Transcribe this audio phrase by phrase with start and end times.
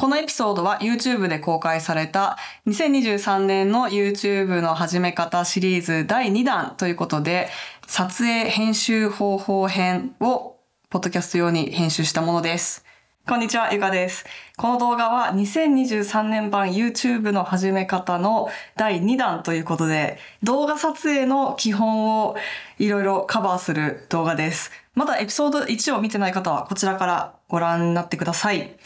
[0.00, 7.48] このエピソードは YouTube で公開された2023年の YouTube の始め方シリーズ第2弾ということで、
[7.88, 10.56] 撮影編集方法編を
[10.88, 12.84] ポッドキャスト用に編集したものです。
[13.26, 14.24] こんにちは、ゆかです。
[14.56, 22.36] この動画は2023年版 YouTube の始め方の第2弾ということで、動画撮影の基本を
[22.78, 24.70] いろいろカバーする動画です。
[24.94, 28.76] まだエピソード1を見てない方はこちらからご覧になってください。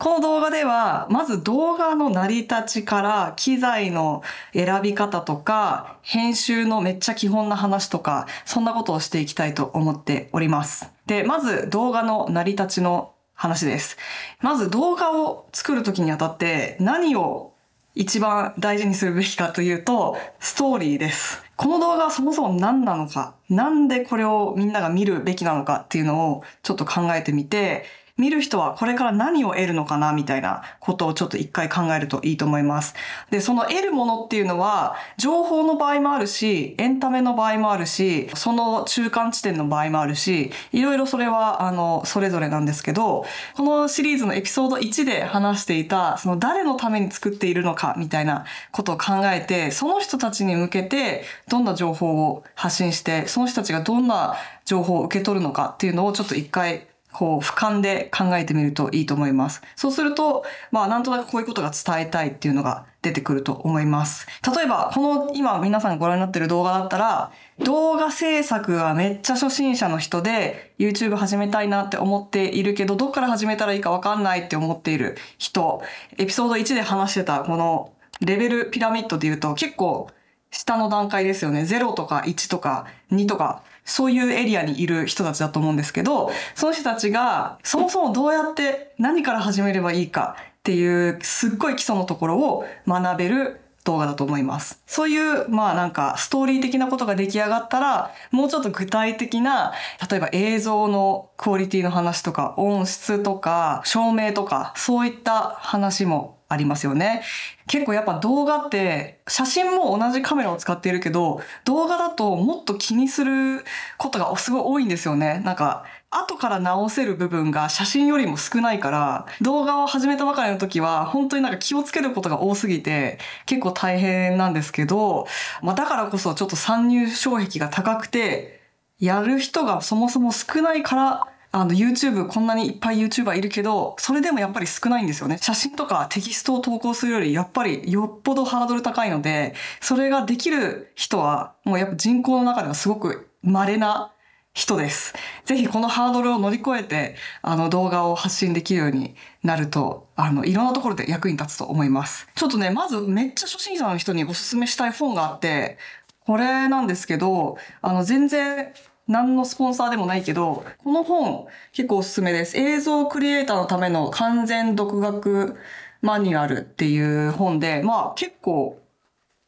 [0.00, 4.22] この動画では、まず動画の成り立ちから機材の
[4.54, 10.90] 選び方とか、編集のめっちゃ基本な話とか、そんなことをしていきたいと思っております。
[11.04, 13.98] で、まず動画の成り立ちの話です。
[14.40, 17.52] まず動画を作るときにあたって何を
[17.94, 21.42] 一番大事にするべきかというと、ストーリーです。
[21.56, 27.84] この動画はそもそも何なのか、なんでこれをみんなが見るべきなのかっていうのをちょっと考えてみて、
[28.20, 32.94] 見る人はこれから何を得るのかなみたいなことをちょっと一回考えるといいと思います。
[33.30, 43.24] で、その得るものっていうのは、情報の場合もあるし、エンタメの場合もあるし、その中間地点の場合もあるし、いろいろそれは、あの、それぞれなんですけど、
[43.56, 59.62] このシリーズのエピソード1で話していた、その誰のために作っているのかみたいなことを考えて、その人たちに向けてどんな情報を発信して、その人たちがどんな情報を受け取るのかっていうのをちょっと一回こう、俯瞰で考えてみるといいと思います。
[59.76, 64.26] そうすると、まあ、なんとなくこういうことが伝えたいっていうのが出てくると思います。
[64.56, 75.82] 例えば、この今皆さんご覧になっている動画だったら、動画制作がめっちゃ初心者の人で YouTube 始めたいなって思っているけど、どっから始めたらいいかわかんないって思っている人、
[76.18, 80.10] エピソード1で話してたこのレベルピラミッドで言うと結構
[80.50, 81.62] 下の段階ですよね。
[81.62, 94.82] 0とか1とか2とかそういうエリアにいる人たちだと思うんですけど、その人たちがそもそもどうやって何から始めればいいかっていうすっごい基礎のところを学べる動画だと思います。
[94.86, 99.72] そういう、まあなんかストーリー的なことが出来上がったら、もうちょっと具体的な、
[100.10, 107.22] 例えば映像のクオリティの話とか、音質とか、照明とか、そういった話もありますよね。
[107.68, 113.64] 結構やっぱ動画って写真も同じカメラを使っているけど動画だともっと気にする
[113.96, 115.40] ことがすごい多いんですよね。
[115.44, 125.28] なんか後から直せる部分が写真よりも少ないから動画を始めたばかりの時は本当になんか気をつけることが多すぎて結構大変なんですけど、
[125.62, 128.60] まあ、だからこそちょっと参入障壁が高くて
[128.98, 144.12] やる人がそもそも少ないからあの YouTube こんなにいっぱい YouTuber いるけどそれでもやっぱり少ないんですよね写真とかテキストを投稿するよりやっぱりよっぽどハードル高いのでそれができる人はもうやっぱ人口の中ではすごく稀な
[144.52, 145.14] 人です。
[145.44, 152.26] ぜひこのハードルを乗り越えて、あの動画を発信できるようになると、あの、いろんなところで役に立つと思います。
[152.34, 155.78] ちょっとね、まずめっちゃ初心者の人におすすめしたい本があって、
[156.26, 158.72] これなんですけど、あの、全然
[159.10, 162.56] 何のスポンサーでもないけど、この本結構おすすめです。
[162.56, 165.56] 映像クリエイターのための完全独学
[166.00, 168.80] マニュアルっていう本で、まあ結構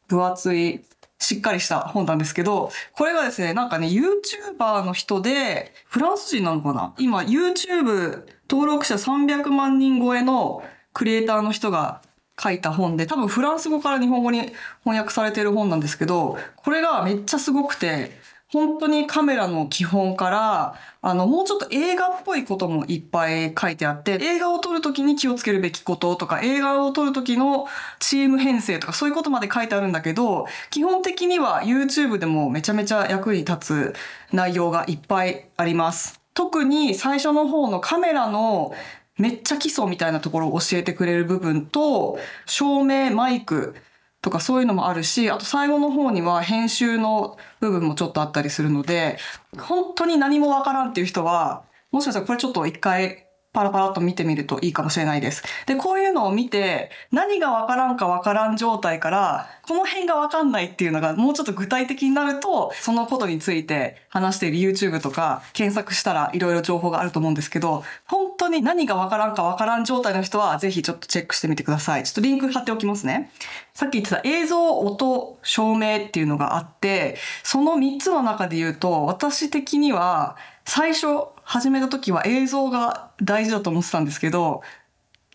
[0.07, 0.81] 分厚い
[1.17, 6.93] しっかりした本なんですけど、これがですね、なんかね、YouTuber の人で、フランス人なのかな？
[6.99, 12.01] 今、YouTube 登録者300万人超えのクリエイターの人が
[12.37, 14.51] 書いた本で、多分フランス語から日本語に
[14.83, 18.21] 翻訳されてる本なんですけど、これがめっちゃすごくて、
[18.53, 27.65] 本当にカメラの基本から、あの、もうちょっと映画っぽいこともいっぱい書いてあって、映画を撮るときに気をつけるべきこととか、映画を撮るときの
[27.99, 33.95] チーム編成とか、そういうことまで書いてあるんだけど、基本的には YouTube でもめちゃめちゃ役に立つ
[34.31, 36.21] 内容がいっぱいあります。
[36.35, 38.75] 特に最初の方のカメラの
[39.17, 43.75] めっちゃ基礎みたいなところを教えてくれる部分と、照明、マイク、
[44.23, 49.17] とかそういうのもあるし、あと最後の方には編集の部分もちょっとあったりするので、
[49.59, 55.43] 本当に何もわからんっていう人は、もしかしたらこれちょっと一回パラパラっと見てみるといいかもしれないです。
[55.67, 72.03] で、こういうのを見て、何がわからんかわからん状態から、この辺がわかんないっていうのがもうちょっと具体的になると、そのことについて話している YouTube とか検索したらいろいろ情報があると思うんですけど、本当に何がわからんかわからん状態の人は、ぜひちょっとチェックしてみてください。
[72.03, 73.31] ちょっとリンク貼っておきますね。
[73.75, 81.07] さっき言ってた映像、音、照明っていうのがあって、その3つの中で言うと、私的には、最初
[81.43, 84.61] 始めた時は映像が大事だと思ってたんですけど、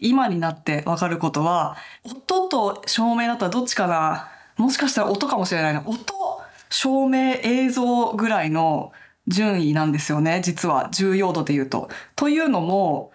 [0.00, 4.30] 今になってわかることは、音と照明だったらどっちかな？
[4.56, 5.82] もしかしたら音かもしれないな。
[5.84, 6.14] 音、
[6.70, 8.92] 照明、映像ぐらいの
[9.26, 10.40] 順位なんですよね。
[10.42, 11.88] 実は重要度で言うと。
[12.16, 13.12] というのも、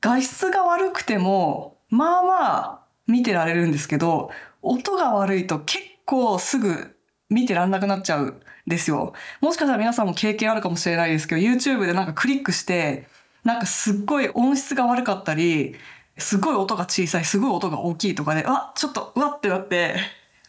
[0.00, 4.30] 画質が悪くてもまあまあ見てられるんですけど、
[4.62, 6.96] 音が悪いと結構すぐ
[7.30, 9.14] 見てらんなくなっちゃうですよ。
[9.40, 13.06] もしかしたら皆さんも経験あるかもしれないですけど、YouTube でなんかクリックして、
[13.44, 15.76] なんかすっごい音質が悪かったり、
[16.18, 19.96] すごい音が小さい、すごい音が大きいとかで、あ、ちょっと、うわってなって、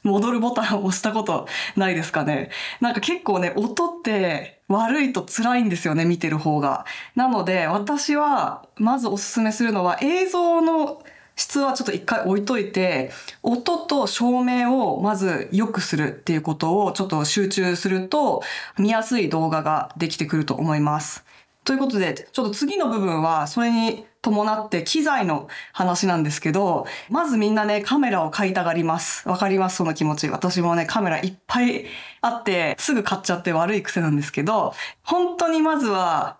[0.03, 2.49] 戻るボタンを押したことないですかね。
[2.79, 6.85] なんか結構ね、音って悪いと辛いんですよね、見てる方が。
[7.15, 11.03] なので、私は、まずおすすめするのは映像の
[11.39, 13.11] 質はちょっと一回置いといて、
[13.43, 18.43] 音と照明をまず良くするっていうことをちょっと集中すると、
[18.77, 21.23] 見やすい動画ができてくると思います。
[21.63, 29.27] ということで、ちょっと次の部分は、それに伴って機材の話なんですけど、まずみんなね、カメラを買いたがります。
[29.29, 30.27] わかります、その気持ち。
[30.27, 31.85] 私もね、カメラいっぱい
[32.19, 36.38] あって、すぐ買っちゃって悪い癖なんですけど、本当にまずは、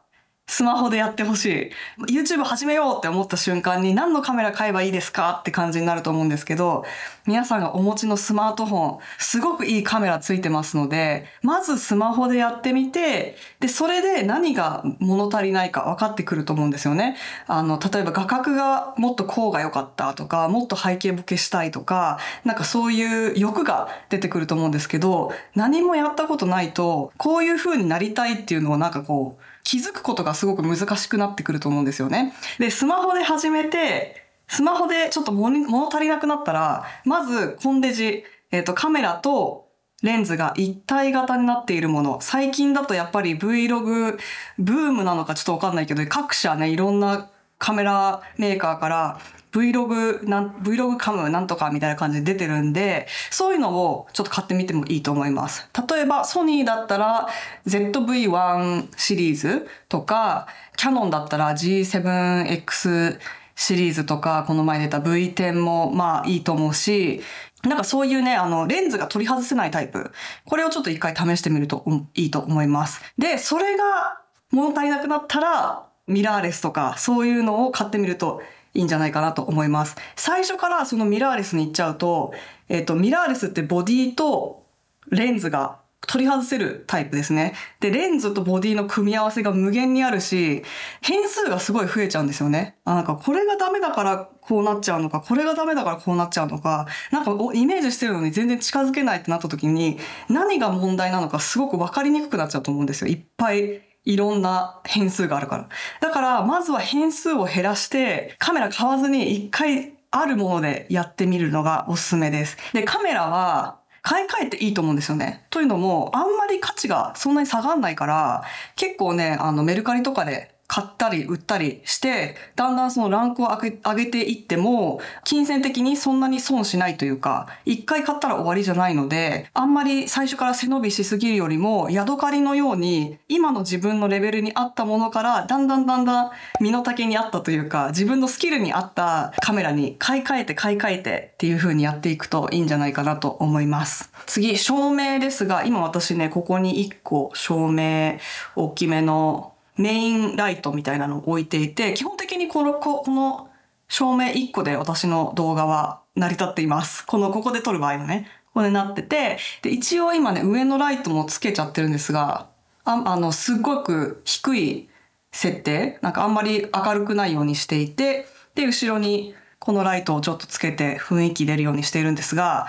[0.50, 2.12] スマホでやってほしい。
[2.12, 6.86] YouTube 始めようって思った瞬間に何のカメラ買えばいいですかって感じになると思うんですけど、
[7.28, 17.16] 皆さんがお持ちのスマートフォン、すごくいいカメラついてますので、まずスマホでやってみて、で、それで何が物足りないか分かってくると思うんですよね。
[17.46, 32.34] あの、例えば画角がもっとこうが良かったとか、もっと背景ボケしたいとか、なんかそういう欲が出てくると思うんですけど、何もやったことないと、こういう風になりたいっていうのをなんかこう、気づくことがすごく難しくなってくると思うんですよね。
[32.58, 39.70] で、スマホで始めて、スマホでちょっと物足りなくなったら、まずコンデジ、えっ、ー、と、カメラと
[40.02, 42.20] レンズが一体型になっているもの。
[42.22, 44.18] 最近だとやっぱり Vlog
[44.58, 47.30] ブームなのかちょっとわかんないけど、各社ね、いろんな
[47.60, 49.20] カメラメーカーから
[49.52, 55.70] Vlog なん、Vlog カムなんとかみたいな感じで出てるんで、そういうのをちょっと買ってみてもいいと思います。
[55.90, 57.28] 例えば、ソニーだったら
[57.68, 60.48] ZV-1 シリーズとか、
[60.78, 63.20] キャノンだったら G7X
[63.56, 67.22] シリーズとか、この前出た V10 もまあいいと思うし、
[67.64, 70.12] なんかそういうね、あの、レンズが取り外せないタイプ。
[70.46, 71.84] これをちょっと一回試してみると
[72.14, 73.02] いいと思います。
[73.18, 74.22] で、それが
[74.52, 78.42] 物足りなくなったら、ミラーレスとか、そういうのを買ってみると
[78.74, 79.96] いいんじゃないかなと思います。
[80.16, 82.34] 最初からそのミラーレスに行っちゃうと、
[82.68, 84.66] えっ、と、ミラーレスってボディと
[85.10, 87.54] レンズが取り外せるタイプですね。
[87.80, 90.64] で、レンズとボディの組み合わせが無限にあるし、
[91.02, 92.78] 変数がすごい増えちゃうんですよね。
[92.86, 103.12] あ、なんかこれがダメだからこうなっちゃうのか、これがダメだからこうなっちゃうのか、なんかイメージしてるのに全然近づけないってなった時に、何が問題なのかすごくわかりにくくなっちゃうと思うんですよ。
[103.12, 105.70] いっぱいいろんな変数があるから。
[106.02, 112.58] だから、まずは変数を減らして、カメラ買わずに一回あるものでやってみるのがおすすめです。
[112.74, 115.46] で、カメラは買い替えていいと思うんですよね。
[115.50, 118.44] というのも、あんまり価値がそんなに下がんないから、
[118.76, 136.32] 結構ね、あのメルカリとかで買ったり売ったりして、だんだんそのランクを上げていっても、金銭的にそんなに損しないというか、一回買ったら終わりじゃないので、あんまり最初から背伸びしすぎるよりも、ヤドカリのように、今の自分のレベルに合ったものから、だんだんだんだん
[136.62, 144.12] 身の丈に合ったというか、自分のスキルに合ったカメラに買い替えて買い替えてっていう風にやっていくといいんじゃないかなと思います。
[144.28, 148.20] 次、照明ですが、今私ね、ここに1個照明、
[148.56, 153.50] 大きめのメインライトみたいなのを置いていて、基本的にこの、この
[153.88, 157.06] 照明1個で私の動画は成り立っています。
[157.06, 158.28] この、ここで撮る場合のね。
[158.48, 162.50] ここでなってて、で、一応今ね、上のライトもつけちゃってるんですが、
[162.84, 164.90] ああの、すっごく低い
[165.32, 172.68] 設定、なんかあんまり明るくないようにしていて、で、後ろにこのライトをちょっとつけて雰囲気出るようにしているんですが、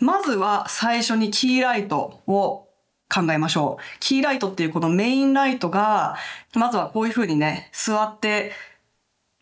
[0.00, 2.67] まずは最初にキーライトを
[3.12, 3.82] 考えましょう。
[4.00, 6.16] キーライトっていうこのメインライトが、
[6.54, 8.52] まずはこういう風にね、座って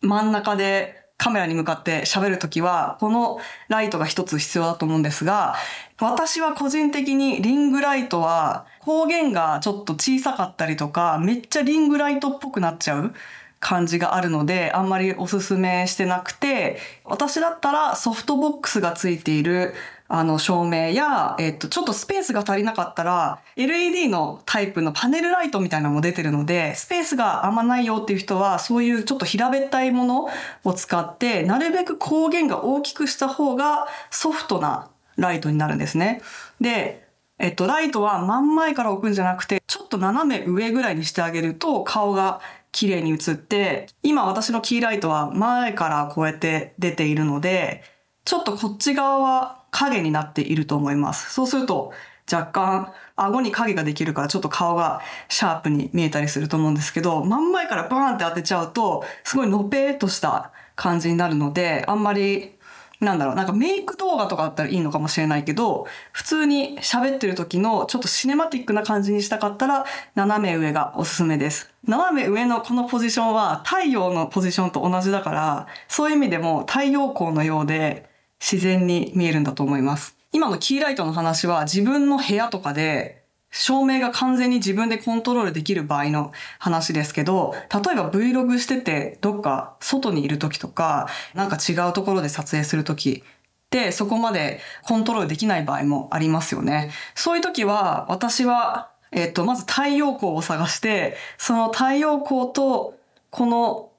[0.00, 5.56] 真ん中でカメラに向かって喋るときは、このライトが一つ必要だと思うんですが、
[6.00, 13.14] 私は個人的にリングライトは光源がちょっと小さかったりとか、めっちゃリングライトっぽくなっちゃう。
[13.58, 19.74] 感じがあるので、あんまりおすすめしてなくて、私だったらソフトボックスがついている
[20.08, 30.28] あの照明や、えっと、ちょっとスペースが足りなかったら、LED のタイプのパネルライトみたいなのも出てるので、スペースがあんまないよっていう人は、そういうちょっと平べったいもの
[30.64, 36.22] を使って、なるべく光源が大きくした方がソフトなライトになるんですね。
[36.60, 37.06] で、
[37.38, 42.40] えっと、ライトは真ん前から置くんじゃなくて、ちょっと斜め上ぐらいにしてあげると顔が
[42.72, 47.82] 綺麗に映って、今私のキーライトは前からこうやって出ているので、
[48.24, 51.32] ちょっとこっち側は影になっていると思います。
[51.32, 51.92] そうすると
[52.30, 62.56] 若干顎に影ができるからちょっと顔がシャープに見えたりすると思うんですけど、真ん前からバーンって当てちゃうと、すごいのぺーっとした感じになるので、あんまり
[62.98, 71.70] なんだろう、なんかメイク動画とかだったらいいのかもしれないけど、普通に喋ってる時のちょっとシネマティックな感じにしたかったら、斜め上がおすすめです。
[71.86, 78.08] 斜め上のこのポジションは太陽のポジションと同じだから、そういう意味でも太陽光のようで
[78.40, 80.16] 自然に見えるんだと思います。
[80.32, 93.22] 今のキーライトの話は自分の部屋とかで照明が完全に自分でコントロールできる場合の話ですけど、例えば Vlog しててどっか外にいる時とか、なんか違うところで撮影する時
[93.66, 96.90] ってそこまでコントロールできない場合もありますよね。
[97.14, 102.98] そういう時は私は、えっ、と、まず太陽光を探して、その太陽光と
[103.30, 103.90] この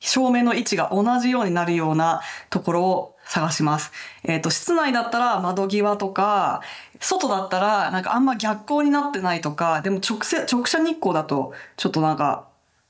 [0.00, 3.92] 照明の位置が同じようになるようなところを探します。
[4.24, 6.62] えっ、ー、と、室内だったら窓際とか、
[7.00, 12.48] 外だったらなんかあんま逆光になってないとか、でも直接、直射日光だとちょっとなんか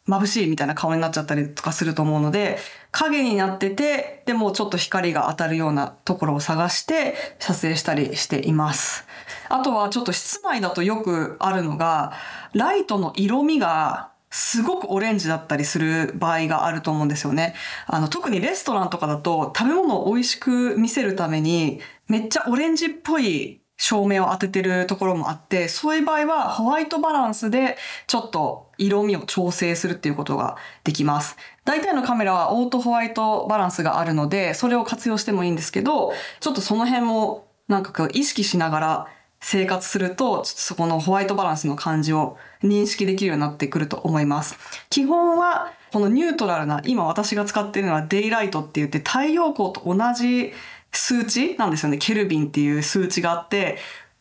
[0.08, 2.58] 眩しいみたいな顔になっちゃったりとかすると思うので、
[2.90, 9.06] 影になってて、でもちょっと光が当たるようなところを探して撮影したりしています。
[9.48, 12.12] あとはちょっと室内だとよくあるのが、
[12.52, 17.54] ライトの色味がすごくオレンジだったりする場合があると思うんですよね。
[17.86, 31.36] あの、特にレストランとかだと食べ物を美味しく見せるためにめっちゃオレンジっぽい照明を当ててるところもあって、そういう場合はホワイトバランスでちょっと色味を調整するっていうことができます。
[31.64, 39.06] 大体のカメラはオートホワイトバランスがあるので、それを活用してもいいんですけど、ちょっとその辺もなんかこう意識しながら
[39.42, 44.56] 生活すると、ちょっとそこのホワイトバランスの感じを認識できるようになってくると思います。
[44.88, 50.52] 基本は、このニュートラルな、今私が使っているのはデイライトって言って太陽光と同じ
[50.92, 51.98] 数値なんですよね。
[51.98, 53.78] ケルビンっていう数値があって、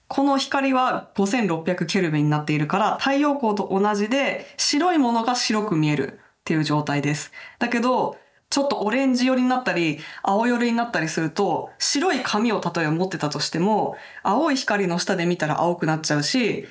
[0.07, 7.31] この光は5600ケルビンになっているから、太陽光と同じで白いものが白く見えるっていう状態です。
[7.59, 8.17] だけど、
[8.51, 16.67] ちょっとオレンジ寄りになったり、青寄りになったりすると、白い紙を例えば持ってたとしても、青い光の下で見たら青くなっちゃうし、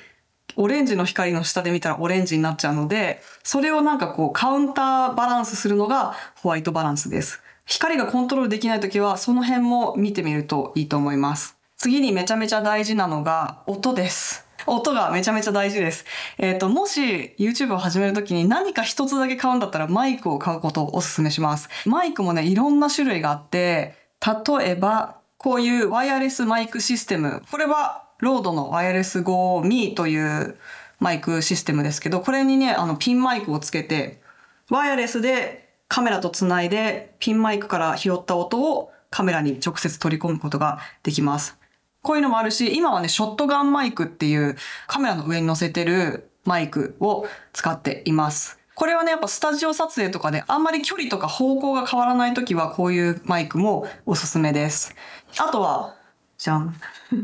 [0.57, 7.41] オレンジの光の下で見たらオレンジになっちゃうので、それをなんかこうカウンターバランスするのがホワイトバランスです。
[7.65, 11.57] 光がコントロールできないときは、その辺も見てみるといいと思います。
[11.77, 14.50] 次にめちゃめちゃ大事なのが音です。
[14.67, 16.05] 音がめちゃめちゃ大事です。
[16.37, 21.69] えっ、ー、と、もし YouTube を始めるときに何か一つだけ買うんだったらマイクを買うことをお勧めします。
[21.85, 27.41] マイクもね、いろんな種類があって、例えば、こういうワイヤレスマイクシステム。
[27.49, 30.57] これは、ロードのワイヤレス Go Me という
[30.99, 34.21] マイクシステムですけど、これにね、あの、ピンマイクをつけて、
[34.69, 41.57] ワイヤレスでカメラとつないで、ピンマイクから拾った音をカメラに直接取り込むことができます。
[42.01, 44.55] こういうのもあるし、今はね、ショットガンマイクっていう
[44.87, 48.59] カメラの上に乗せてるマイクを使っています。
[48.73, 54.95] これはね、やっぱスタジオ撮影とかであんまり距離とか方向が変わらない時はこういうマイクもおすすめです。
[55.37, 55.95] あとは、
[56.37, 56.75] じゃん。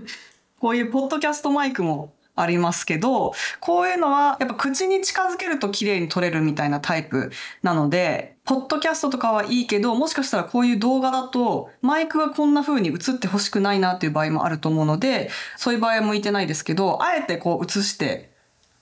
[0.60, 7.32] こういうポッドキャストマイクもありますけど、こういうのはやっぱ口に近づけると綺麗に撮れるみたいなタイプ
[7.64, 18.32] なので、ポッドキャストとかはいいけど、もしかしたらこういう動画だとマイクがこんな風に映ってほしくないなっていう場合もあると思うので、そういう場合は向いてないですけど、あえてこう映して、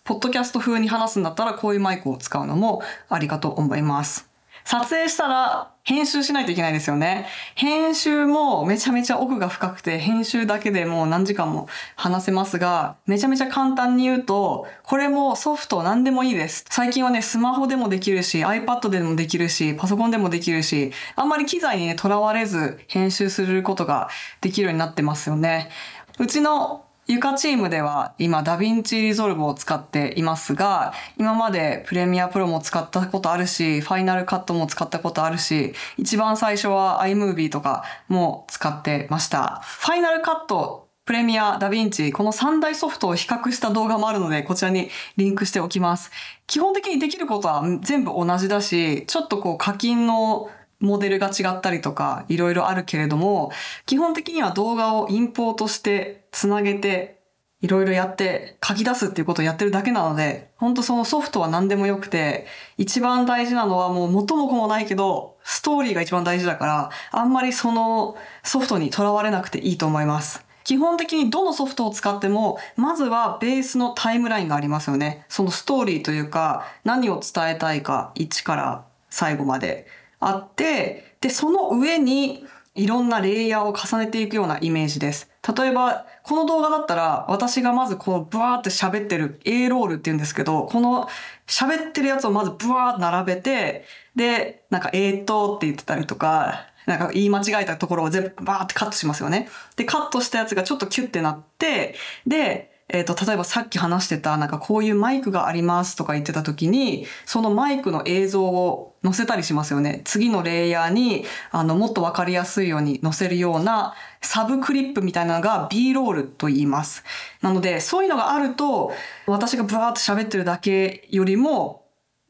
[0.04, 4.30] ポッドキャスト風に話すんだったらこういうマイクを使うのもありかと思います。
[4.66, 7.28] 撮影したら編集しないといけないですよね。
[7.54, 16.66] 編集もめちゃめちゃ奥が深くて、編集だけでもう何時間も話せますが、めちゃめちゃ簡単に言うと、これもソフト何でもいいです。
[16.70, 24.10] 最近はね、スマホでもできるし、iPad でもできるし、パソコンでもできるし、あんまり機材にね、とらわれず編集することが
[24.42, 25.70] できるようになってますよね。
[26.18, 39.62] うちのゆかチームでは今 DaVinci Resolve を使っていますが、今までプレミアプロも使ったことあるし、ファイナルカットも使ったことあるし、一番最初は iMovie とかも使ってました。
[39.64, 46.10] ファイナルカットプレミア、ダヴィンチ、この3大ソフトを比較した動画もあるので、こちらにリンクしておきます。
[46.48, 53.52] 基本的にできることは全部同じだし、ちょっとこう課金のモデルが違ったりとかいろいろあるけれども、
[53.86, 57.16] 基本的には動画をインポートしてつなげて
[57.62, 62.46] いろいろやって書き出すっていうことをやってるだけなので、ほんとそのソフトは何でもよくて、
[62.78, 70.46] 一番大事なのはもう元も子もないけど、ストーリーが一番大事だから、あんまりそのソフトにとらわれなくていいと思います。
[70.64, 75.26] 基本的にどのソフトを使っても、まずはベースのタイムラインがありますよね。
[75.30, 79.88] そのストーリーというか、何を伝えたいか、1から最後まで。
[80.20, 82.46] あって、で、その上に
[82.76, 85.30] いろんなレイヤーを重ねていくようなイメージです。
[85.58, 91.08] 例えば、この動画だったら、私がまずこう、ブワーって喋ってる A ロールって言うんですけど、この
[91.48, 99.50] 喋ってるやつをまずブワーって並べて、で、なんか、えーっとって言ってたりとか、なんか言い間違えたところを全部バーってカットしますよね。
[99.76, 101.96] で、カットしたやつがちょっとキュッてなって、
[102.28, 110.02] で、えっ、と、例えばさっき話してた、なんかこういうマイクがありますとか言ってた時に、そのマイクの映像を載せたりしますよね。
[110.04, 117.04] 次のレイヤーに、あの、もっとわかりやすいように載せるような、サブクリップみたいなのが B ロールと言います。
[117.42, 118.92] なので、そういうのがあると、
[119.28, 121.85] 私がブワーっと喋ってるだけよりも、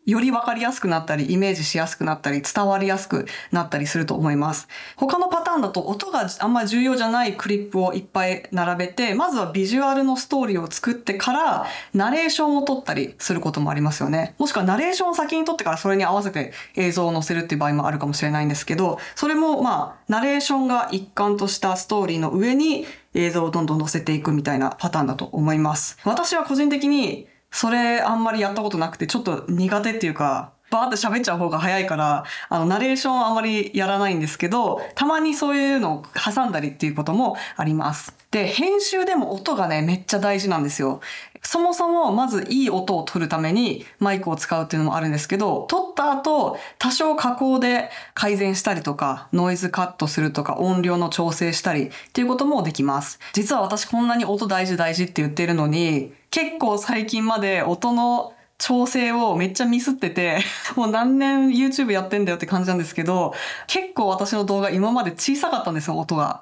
[0.05, 4.67] より分かりやすくなったり、イメージしやすくなったり、伝わりやすくなったりすると思います。
[4.95, 14.35] 他のパターンだと音があんまり重要じゃないクリップをいっぱい並べて、まずはビジュアルのストーリーを作ってから、ナレーションを取ったりすることもありますよね。
[14.37, 22.85] もしくはナレーションを先に取ってからそれに合わせて映像を載せるっていう場合もあるかもしれないんですけど、それもまあ、ナレーションが一貫としたストーリーの上に
[23.15, 25.97] 映像をどんどん載せていくみたいなパターンだと思います。
[26.03, 38.13] 私は個人的にそれあんまりやったことなくてちょっと苦手っていうかバーって喋っちゃう方が早いからあのナレーションあんまりやらないんですけどたまにそういうのを挟んだりっていうこともあります。
[38.31, 40.99] で編集でも音がねめっちゃ大事なんですよ。
[41.41, 53.19] そもそもまずいい音を取るためにマイクを使うっていうのもあるんですけど撮った後多少加工で改善したりとかノイズカットするとか音量の調整したりっていうこともできます。
[53.31, 60.39] 実は私こんなに音大事大事って言ってるのに結構最近まで音の調整をめっちゃミスってて、
[60.75, 63.33] もう何年 YouTube やってんだよって感じなんですけど、
[63.67, 66.41] 結構私の動画今まで小さかったんですよ、音が。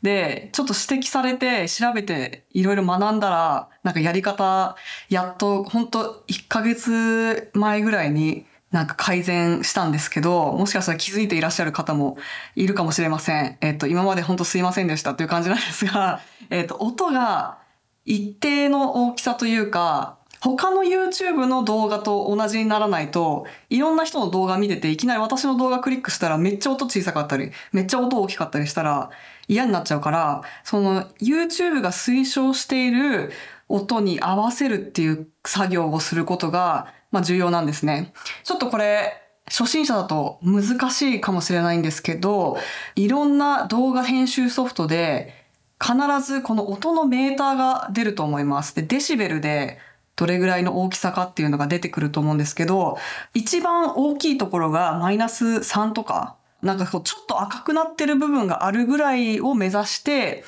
[0.00, 4.76] で、ちょっと指摘されて調べていろいろ学んだら、なんかやり方、
[5.08, 12.16] やっとほんと1ヶ月前ぐらいになんか改善したんですけど、もしかしたら気づいていらっしゃる方も
[12.54, 13.58] いるかもしれません。
[13.60, 17.61] えっと、今まで本当すいませんでしたっていう感じなんですが、えっと、音が
[18.04, 29.10] 一定の大きさというか、他の YouTube の動画と同じにならないと、いろんな人の動画見てて、いきなり私の動画クリックしたらめっちゃ音小さかったり、めっちゃ音大きかったりしたら
[29.46, 33.30] 嫌になっちゃうから、その YouTube が推奨している
[33.68, 38.12] 音に合わせるっていう作業をすることが、まあ重要なんですね。
[38.42, 42.56] ちょっとこれ、初心者だと難しいかもしれないんですけど、
[42.96, 45.41] いろんな動画編集ソフトで、
[45.82, 48.74] 必ずこの音のメーターが出ると思います。
[48.76, 49.78] で、デシベルで
[50.14, 52.98] どれぐらいの大きさかっていうのが出てくると思うんですけど、
[53.34, 60.44] 一番大きいところがマイナス3とか、なんかこうちょっと赤くなってる部分があるぐらいを目指して、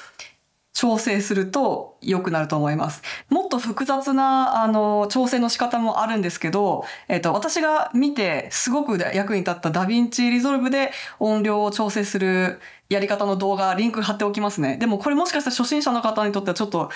[0.74, 3.00] 調整すると良くなると思います。
[3.30, 14.76] もっと複雑な、あの、調整の仕方もあるんですけど、えっ、と、私が見てすごく役に立った DaVinci Resolve で音量を調整するやり方の動画、リンク貼っておきますね。
[14.76, 16.90] でもこれもしかしたら初心者の方にとってはちょっと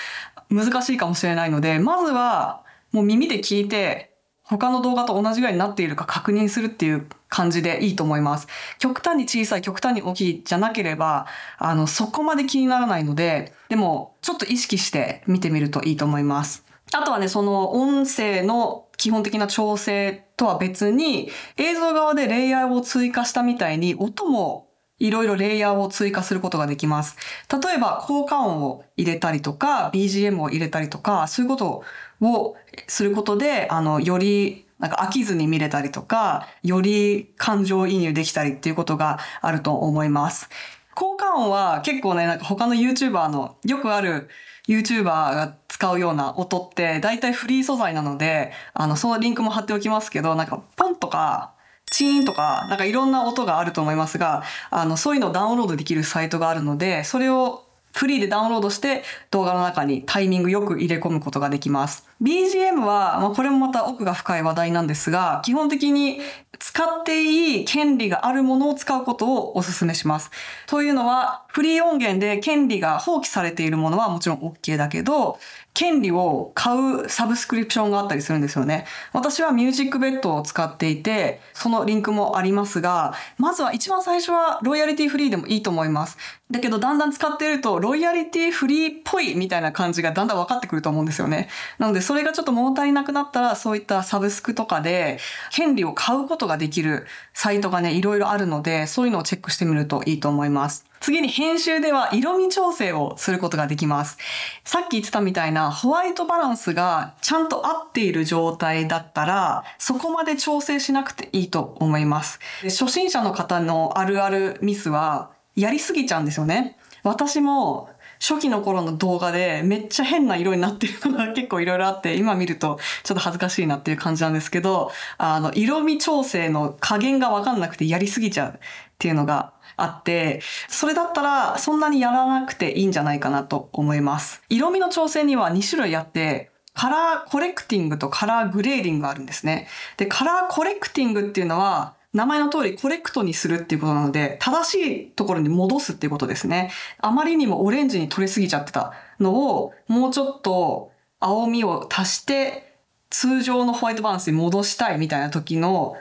[0.51, 4.18] 難しいかもしれないので、まずはもう耳で聞いて、
[4.49, 8.49] 他の動画と同じぐらいになっているか確認するっていう感じでいいと思います。
[8.79, 11.27] 極端に小さい、極端に大きいじゃなければ、
[11.59, 16.65] あの、そこまで気にならないので、でも、ちょっと意識して見てみるといいと思います。
[16.95, 27.17] あとはね、その音声の基本的な調整とは別に、映像側でレイヤーを追加したみたいに、音もいろいろレイヤーを追加することができます。
[27.63, 31.85] 例えば、効果音を入れたりとか、BGM を入れたりとか、そういうことを
[32.21, 40.49] をすることで、あの、より、なんか飽きずに見れたりとか、より感情移入できたりっていうことがあると思います。
[40.95, 44.29] 効果音は結構ね、なんか他の YouTuber の、よくある
[44.69, 51.55] YouTuber が使うような音って、大体フリー素材なので、あの、そのリンクも貼っておきますけど、なんかポンとか、
[51.91, 57.65] チーンとか、なんかいろんな音があると思いますが、あの、そういうのをダウンロードできるサイトがあるので、それを
[57.99, 62.09] フリーでダウンロードして動画の中にタイミングよく入れ込むことができます。
[62.23, 66.21] BGM は、まあ、これもまた奥が深い話題なんですが、基本的に
[66.61, 70.31] 使っていい権利があるものを使うことをお勧めします。
[70.67, 75.39] というのは、フリー音源で権利が放棄されているものはもちろん OK だけど、
[75.75, 78.85] 権利を買うサブスクリプションがあったりするんですよね。
[79.13, 86.19] 私はミュージックベッドを使っていて、そのリンクもありますが、まずは一番最初はロイヤリティフリーでもいいと思います。
[86.51, 91.49] だけどだんだん使ってると、ロイヤリティフリーっぽいみたいな感じがだんだん分かってくると思うんですよね。
[91.79, 95.19] なのでそれがちょっと物足りなくなったら、そういったサブスクとかで、
[95.53, 100.87] 権利を買うことができるサイトがね、いろいろあるので、そういうのをチェックしてみるといいと思います。
[101.01, 104.17] 次に編集では色味調整をすることができます。
[104.65, 112.41] さっき言ってたみたいなホワイトバランスがちゃんと合っている状態だったら、そこまで調整しなくていいと思います。
[112.65, 116.77] 初心者の方のあるあるミスは、やりすぎちゃうんですよね。
[117.03, 117.90] 私も
[118.21, 128.53] 初期の頃の動画でめっちゃ変な色になってるのが 結構いろいろあって今見るとちょっと恥ずかしいなっていう感じなんですけどあの色味調整の加減がわかんなくてやりすぎちゃうっ
[128.99, 134.42] ていうのがあって、それだったらそんなにやらなくていいんじゃないかなと思います。
[134.49, 139.68] 色味の調整には2種類あって、カラーコレクティングとカラーグレーディングがあるんですね。
[139.97, 146.71] で、カラーコレクティングっていうのは、名前の通りコレクトにするっていうことなので、正しいところに戻すっていうことですね。
[146.99, 150.90] あまりにもオレンジに取りすぎちゃってたのを、もうちょっと
[151.21, 152.77] 青みを足して、
[153.11, 155.97] 通常のホワイトバランスに戻したいみたいな時の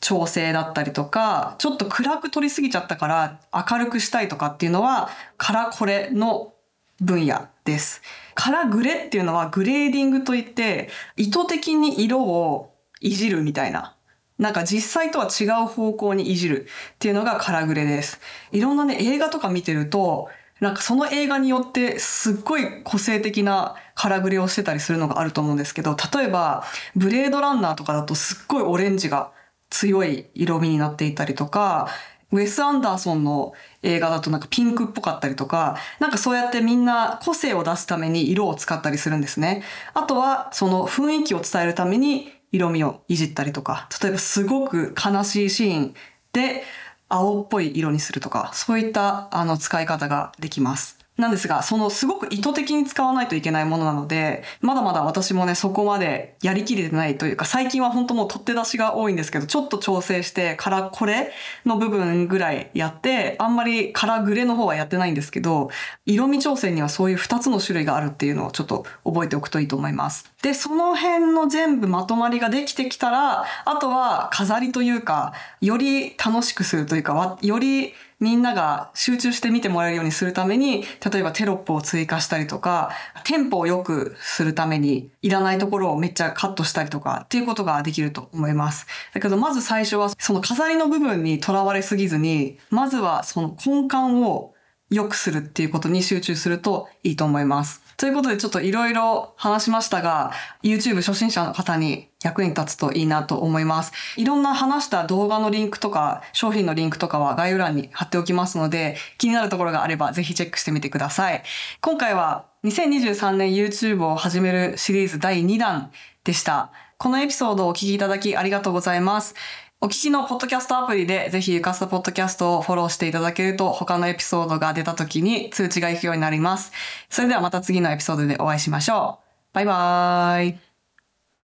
[0.00, 6.54] 調整だったりとか、ちょっと暗く取りすぎちゃったから明るくしたいとかっていうのは、カラコレの
[7.00, 8.02] 分野です。
[8.34, 13.96] カラグレっていうのはグレーディングといって、意図的に色をいじるみたいな。
[14.42, 18.20] なんか実際とは違う方向にいじるっていうのがカラグレです。
[18.50, 20.28] いろんなね、映画とか見てると、
[20.58, 26.64] なんかその映画によってすっごい個性的なカラグレをしてたりするのがあると思うんですけど、例えば、
[26.96, 29.30] ブレードランナーとかだとすっごいオレンジが
[29.70, 31.88] 強い色味になっていたりとか、
[32.32, 33.52] ウェス・アンダーソンの
[33.82, 39.62] 映画だとなんかピンクっぽかったりとか、なんかそうやってみんな個性を出すために色を使ったりするんですね。
[39.94, 45.94] あとはその雰囲気を伝えるために色味をいじったりとか、例えばすごく悲しいシーン
[46.32, 46.62] で
[47.08, 51.01] 青っぽい色にするとか、そういったあの使い方ができます。
[51.22, 61.32] なんですが、そのすごく意図的に使わないといけないものなので、まだまだ私もね、そこまでやりきれてないというか、最近は本当もう取って出しが多いんですけど、ちょっと調整してカラこれ
[61.64, 65.70] の部分ぐらいやって、あんまりカラグレの方はやってないんですけど、
[66.04, 70.30] 色味調整にはそういう2つの種類があるっていうのをちょっと覚えておくといいと思います。
[70.42, 82.92] で、その辺の全部まとまりができてきたら、あとは飾りというか、より楽しくするというか、よりみんなが集中して見てもらえるようにするために、例えばテロップを追加したりとか、
[83.24, 88.86] テンポを良くするために、いらないところをめっちゃカットしたりとかっていうことができると思います。
[89.12, 94.51] だけど、まず最初はその飾りの部分にとらわれすぎずに、まずはその根幹を
[94.92, 97.82] 良くするっていうことに集中するといいと思います。
[97.96, 103.92] ということでちょっといろいろ話しましたが、YouTube 初心者の方に役に立つといいなと思います。
[104.16, 111.42] いろんな話した動画のリンクとか、商品のリンクとかは概要欄に貼っておきますので、気になるところがあればぜひチェックしてみてください。
[111.80, 115.90] 今回は2023年 YouTube を始めるシリーズ第2弾
[116.24, 116.70] でした。
[116.98, 119.34] このエピソードをお聞きいただきありがとうございます。
[119.84, 126.70] お聞きのポッドキャストアプリでぜひゆかすポッドキャストをフォローしていただけると他のエピソードが出た時に通知が行くようになります。
[127.10, 129.54] それではまた次のエピソードでお会いしましょう。
[129.54, 130.71] バイバーイ。